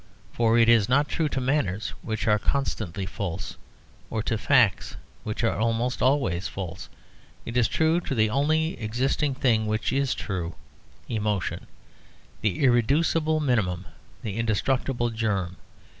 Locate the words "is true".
7.55-8.01, 9.93-10.55